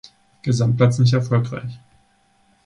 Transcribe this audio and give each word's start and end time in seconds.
Gesamtplatz 0.41 0.97
nicht 0.97 1.13
erfolgreich. 1.13 1.79